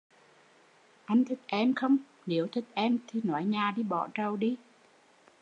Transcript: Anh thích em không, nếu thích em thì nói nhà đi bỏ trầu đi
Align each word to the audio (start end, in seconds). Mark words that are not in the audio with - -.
Anh 1.05 1.25
thích 1.25 1.39
em 1.47 1.73
không, 1.73 1.97
nếu 2.25 2.47
thích 2.51 2.63
em 2.73 2.97
thì 3.07 3.21
nói 3.23 3.45
nhà 3.45 3.73
đi 3.77 3.83
bỏ 3.83 4.07
trầu 4.13 4.37
đi 4.37 4.57